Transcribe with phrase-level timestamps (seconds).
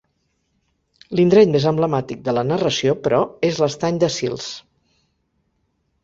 [1.17, 3.19] L'indret més emblemàtic de la narració, però,
[3.49, 4.47] és l'estany de Sils.